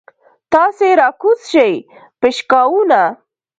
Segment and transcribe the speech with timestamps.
[0.53, 1.73] تاسې راکوز شئ
[2.19, 3.01] پشکاوونه.